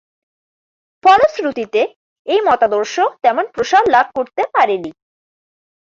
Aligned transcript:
ফলশ্রুতিতে 1.03 1.81
এই 2.27 2.41
মতাদর্শ 2.41 2.95
তেমন 3.21 3.45
প্রসার 3.53 3.83
লাভ 3.89 4.07
করতে 4.15 4.41
পারেনি। 4.53 4.91